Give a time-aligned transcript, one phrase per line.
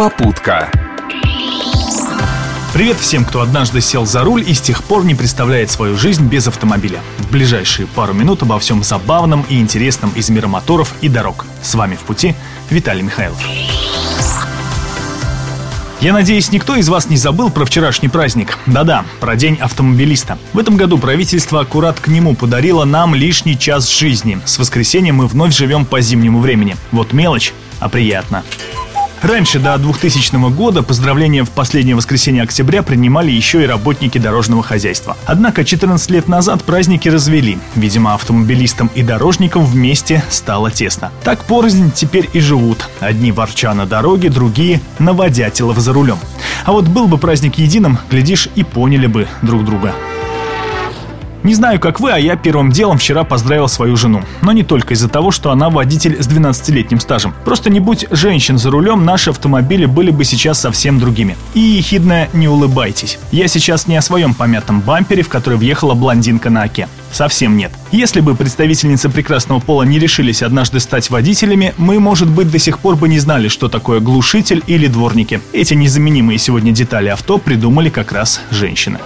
[0.00, 0.70] Попутка.
[2.72, 6.26] Привет всем, кто однажды сел за руль и с тех пор не представляет свою жизнь
[6.26, 7.00] без автомобиля.
[7.18, 11.44] В ближайшие пару минут обо всем забавном и интересном из мира моторов и дорог.
[11.60, 12.34] С вами в пути
[12.70, 13.38] Виталий Михайлов.
[16.00, 18.56] Я надеюсь, никто из вас не забыл про вчерашний праздник.
[18.64, 20.38] Да-да, про День автомобилиста.
[20.54, 24.40] В этом году правительство аккурат к нему подарило нам лишний час жизни.
[24.46, 26.74] С воскресенья мы вновь живем по зимнему времени.
[26.90, 28.44] Вот мелочь, а приятно.
[29.22, 35.16] Раньше, до 2000 года, поздравления в последнее воскресенье октября принимали еще и работники дорожного хозяйства.
[35.26, 37.58] Однако 14 лет назад праздники развели.
[37.74, 41.12] Видимо, автомобилистам и дорожникам вместе стало тесно.
[41.22, 42.88] Так порознь теперь и живут.
[43.00, 46.18] Одни ворча на дороге, другие на водятелов за рулем.
[46.64, 49.94] А вот был бы праздник единым, глядишь, и поняли бы друг друга.
[51.42, 54.22] Не знаю, как вы, а я первым делом вчера поздравил свою жену.
[54.42, 57.34] Но не только из-за того, что она водитель с 12-летним стажем.
[57.44, 61.36] Просто не будь женщин за рулем, наши автомобили были бы сейчас совсем другими.
[61.54, 63.18] И ехидно не улыбайтесь.
[63.32, 66.88] Я сейчас не о своем помятом бампере, в который въехала блондинка на оке.
[67.10, 67.72] Совсем нет.
[67.90, 72.78] Если бы представительницы прекрасного пола не решились однажды стать водителями, мы, может быть, до сих
[72.78, 75.40] пор бы не знали, что такое глушитель или дворники.
[75.52, 78.98] Эти незаменимые сегодня детали авто придумали как раз женщины.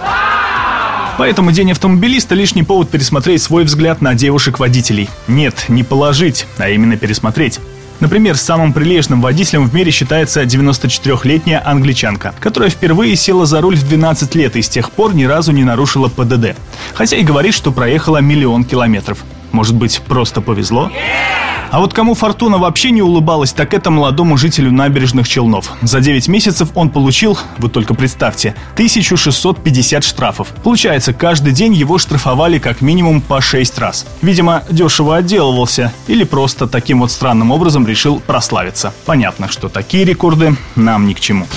[1.17, 5.09] Поэтому День автомобилиста– лишний повод пересмотреть свой взгляд на девушек-водителей.
[5.27, 7.59] Нет, не положить, а именно пересмотреть.
[8.01, 13.87] Например, самым прилежным водителем в мире считается 94-летняя англичанка, которая впервые села за руль в
[13.87, 16.57] 12 лет и с тех пор ни разу не нарушила ПДД.
[16.93, 19.23] Хотя и говорит, что проехала миллион километров.
[19.53, 20.91] Может быть, просто повезло?
[20.93, 21.54] Yeah!
[21.71, 25.71] А вот кому фортуна вообще не улыбалась, так это молодому жителю набережных Челнов.
[25.81, 30.49] За 9 месяцев он получил, вы только представьте, 1650 штрафов.
[30.63, 34.05] Получается, каждый день его штрафовали как минимум по 6 раз.
[34.21, 38.93] Видимо, дешево отделывался или просто таким вот странным образом решил прославиться.
[39.05, 41.47] Понятно, что такие рекорды нам ни к чему.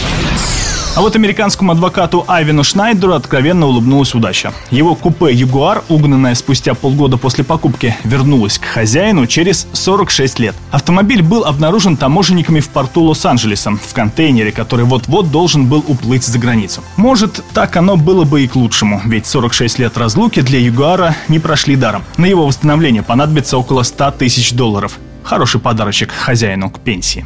[0.96, 4.52] А вот американскому адвокату Айвину Шнайдеру откровенно улыбнулась удача.
[4.70, 10.56] Его купе «Ягуар», угнанное спустя полгода после покупки, вернулось к хозяину через 46 лет.
[10.72, 16.38] Автомобиль был обнаружен таможенниками в порту Лос-Анджелеса в контейнере, который вот-вот должен был уплыть за
[16.38, 16.82] границу.
[16.96, 21.38] Может, так оно было бы и к лучшему, ведь 46 лет разлуки для «Ягуара» не
[21.38, 22.02] прошли даром.
[22.16, 24.98] На его восстановление понадобится около 100 тысяч долларов.
[25.22, 27.24] Хороший подарочек хозяину к пенсии.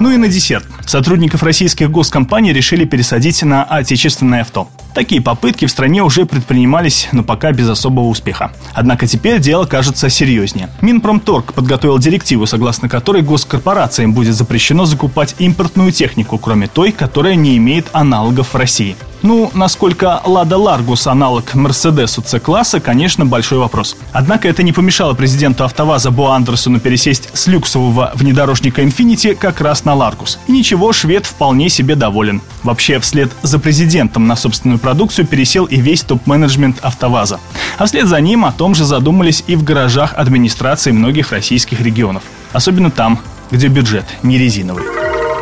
[0.00, 0.64] Ну и на десерт.
[0.86, 4.68] Сотрудников российских госкомпаний решили пересадить на отечественное авто.
[4.94, 8.52] Такие попытки в стране уже предпринимались, но пока без особого успеха.
[8.74, 10.70] Однако теперь дело кажется серьезнее.
[10.80, 17.56] Минпромторг подготовил директиву, согласно которой госкорпорациям будет запрещено закупать импортную технику, кроме той, которая не
[17.56, 18.96] имеет аналогов в России.
[19.22, 23.96] Ну, насколько Лада Ларгус аналог Мерседесу С-класса, конечно, большой вопрос.
[24.12, 29.84] Однако это не помешало президенту АвтоВАЗа Бо Андерсону пересесть с люксового внедорожника Infiniti как раз
[29.84, 30.38] на Ларгус.
[30.46, 32.40] И ничего, швед вполне себе доволен.
[32.62, 37.40] Вообще, вслед за президентом на собственную продукцию пересел и весь топ-менеджмент АвтоВАЗа.
[37.76, 42.22] А вслед за ним о том же задумались и в гаражах администрации многих российских регионов.
[42.52, 43.18] Особенно там,
[43.50, 44.97] где бюджет не резиновый.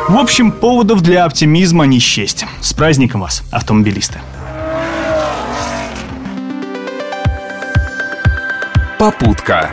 [0.07, 2.45] В общем, поводов для оптимизма не счесть.
[2.61, 4.19] С праздником вас, автомобилисты.
[8.97, 9.69] Попутка.